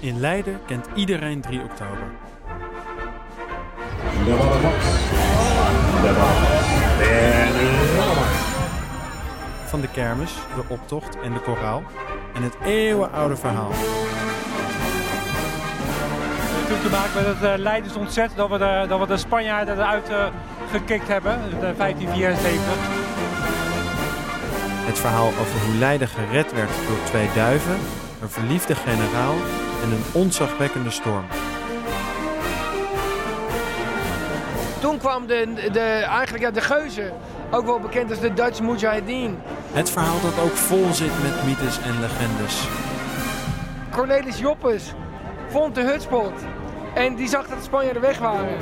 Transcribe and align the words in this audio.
In 0.00 0.20
Leiden 0.20 0.60
kent 0.66 0.86
iedereen 0.94 1.40
3 1.40 1.60
oktober. 1.60 2.10
Van 9.64 9.80
de 9.80 9.88
kermis, 9.88 10.34
de 10.54 10.62
optocht 10.68 11.20
en 11.20 11.32
de 11.32 11.40
koraal. 11.40 11.82
En 12.34 12.42
het 12.42 12.56
eeuwenoude 12.64 13.36
verhaal. 13.36 13.70
Het 16.50 16.68
heeft 16.68 16.82
te 16.82 16.90
maken 16.90 17.14
met 17.14 17.26
het 17.26 17.58
uh, 17.58 17.64
Leidens 17.64 17.94
ontzet 17.94 18.30
dat 18.36 18.48
we 18.50 18.58
de, 18.58 18.84
dat 18.88 19.00
we 19.00 19.06
de 19.06 19.16
Spanjaarden 19.16 19.74
eruit 19.74 20.10
uh, 20.10 20.26
gekikt 20.70 21.08
hebben, 21.08 21.38
de 21.50 21.74
1574. 21.76 22.62
Het 24.86 24.98
verhaal 24.98 25.26
over 25.26 25.60
hoe 25.66 25.74
Leiden 25.78 26.08
gered 26.08 26.52
werd 26.52 26.70
door 26.88 27.04
twee 27.04 27.28
duiven, 27.34 27.78
een 28.22 28.30
verliefde 28.30 28.74
generaal 28.74 29.34
en 29.82 29.90
een 29.90 30.04
onzagwekkende 30.12 30.90
storm. 30.90 31.24
Toen 34.80 34.98
kwam 34.98 35.26
de, 35.26 35.68
de, 35.72 35.80
eigenlijk 36.10 36.44
ja, 36.44 36.50
de 36.50 36.60
geuzen, 36.60 37.12
ook 37.50 37.66
wel 37.66 37.80
bekend 37.80 38.10
als 38.10 38.20
de 38.20 38.32
Dutch 38.34 38.60
Mujahideen. 38.60 39.38
Het 39.72 39.90
verhaal 39.90 40.20
dat 40.20 40.38
ook 40.44 40.56
vol 40.56 40.92
zit 40.92 41.22
met 41.22 41.44
mythes 41.44 41.80
en 41.80 42.00
legendes. 42.00 42.68
Cornelis 43.90 44.38
Joppes 44.38 44.92
vond 45.48 45.74
de 45.74 45.82
hutspot 45.82 46.32
en 46.94 47.14
die 47.14 47.28
zag 47.28 47.46
dat 47.48 47.58
de 47.58 47.64
Spanjaarden 47.64 48.02
weg 48.02 48.18
waren. 48.18 48.56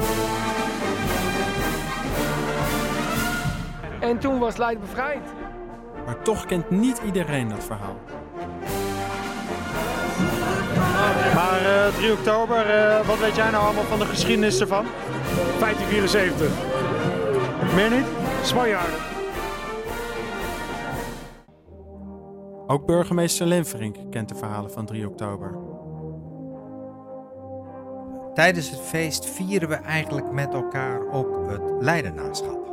En 4.00 4.18
toen 4.18 4.38
was 4.38 4.56
Leiden 4.56 4.80
bevrijd. 4.80 5.22
Maar 6.04 6.22
toch 6.22 6.46
kent 6.46 6.70
niet 6.70 7.00
iedereen 7.04 7.48
dat 7.48 7.64
verhaal. 7.64 7.96
3 11.92 12.12
oktober, 12.12 12.66
uh, 12.66 13.06
wat 13.06 13.18
weet 13.18 13.36
jij 13.36 13.50
nou 13.50 13.64
allemaal 13.64 13.84
van 13.84 13.98
de 13.98 14.04
geschiedenis 14.04 14.60
ervan? 14.60 14.86
1574. 15.58 16.50
Meer 17.74 17.90
niet? 17.90 18.06
Spanjaarden. 18.42 19.00
Ook 22.66 22.86
burgemeester 22.86 23.46
Lenverink 23.46 23.96
kent 24.10 24.28
de 24.28 24.34
verhalen 24.34 24.70
van 24.70 24.86
3 24.86 25.06
oktober. 25.08 25.58
Tijdens 28.34 28.70
het 28.70 28.80
feest 28.80 29.26
vieren 29.26 29.68
we 29.68 29.74
eigenlijk 29.74 30.32
met 30.32 30.54
elkaar 30.54 31.12
ook 31.12 31.50
het 31.50 31.62
Leidenaarschap. 31.80 32.66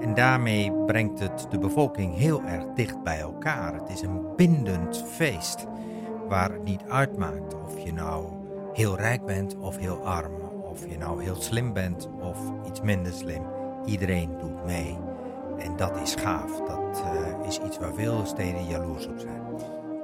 En 0.00 0.14
daarmee 0.14 0.72
brengt 0.86 1.18
het 1.18 1.46
de 1.50 1.58
bevolking 1.58 2.16
heel 2.16 2.42
erg 2.42 2.64
dicht 2.74 3.02
bij 3.02 3.20
elkaar. 3.20 3.74
Het 3.74 3.88
is 3.88 4.02
een 4.02 4.22
bindend 4.36 5.04
feest 5.06 5.66
waar 6.28 6.52
het 6.52 6.64
niet 6.64 6.82
uitmaakt 6.88 7.54
of 7.54 7.84
je 7.84 7.92
nou 7.92 8.39
heel 8.72 8.96
rijk 8.96 9.26
bent 9.26 9.56
of 9.56 9.76
heel 9.76 10.06
arm. 10.06 10.32
Of 10.62 10.88
je 10.88 10.98
nou 10.98 11.22
heel 11.22 11.40
slim 11.40 11.72
bent 11.72 12.08
of 12.20 12.38
iets 12.68 12.80
minder 12.80 13.12
slim. 13.12 13.42
Iedereen 13.86 14.38
doet 14.38 14.64
mee. 14.64 14.98
En 15.58 15.76
dat 15.76 16.00
is 16.02 16.14
gaaf. 16.14 16.56
Dat 16.66 17.02
uh, 17.04 17.48
is 17.48 17.60
iets 17.66 17.78
waar 17.78 17.94
veel 17.94 18.26
steden 18.26 18.66
jaloers 18.66 19.06
op 19.06 19.18
zijn. 19.18 19.40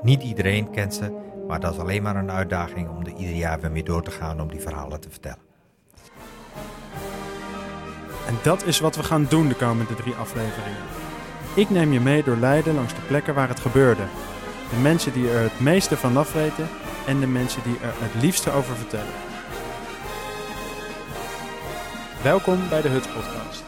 Niet 0.03 0.22
iedereen 0.22 0.70
kent 0.70 0.94
ze, 0.94 1.17
maar 1.47 1.61
dat 1.61 1.72
is 1.72 1.78
alleen 1.78 2.03
maar 2.03 2.17
een 2.17 2.31
uitdaging 2.31 2.89
om 2.89 3.00
er 3.05 3.12
ieder 3.17 3.34
jaar 3.34 3.61
weer 3.61 3.70
mee 3.70 3.83
door 3.83 4.03
te 4.03 4.11
gaan 4.11 4.41
om 4.41 4.48
die 4.48 4.61
verhalen 4.61 5.00
te 5.00 5.11
vertellen. 5.11 5.44
En 8.27 8.39
dat 8.42 8.67
is 8.67 8.81
wat 8.81 8.97
we 8.97 9.03
gaan 9.03 9.27
doen 9.28 9.48
de 9.48 9.55
komende 9.55 9.94
drie 9.94 10.14
afleveringen. 10.14 10.83
Ik 11.54 11.71
neem 11.71 11.93
je 11.93 12.00
mee 12.00 12.22
door 12.22 12.37
Leiden 12.37 12.75
langs 12.75 12.94
de 12.94 13.00
plekken 13.06 13.34
waar 13.34 13.48
het 13.48 13.60
gebeurde. 13.60 14.03
De 14.71 14.77
mensen 14.77 15.12
die 15.12 15.31
er 15.31 15.43
het 15.43 15.60
meeste 15.60 15.97
van 15.97 16.16
afweten 16.16 16.69
en 17.06 17.21
de 17.21 17.27
mensen 17.27 17.62
die 17.62 17.78
er 17.78 17.94
het 17.97 18.22
liefste 18.22 18.50
over 18.50 18.77
vertellen. 18.77 19.15
Welkom 22.22 22.69
bij 22.69 22.83
de 22.83 22.89
Huts 22.89 23.06
Podcast. 23.06 23.62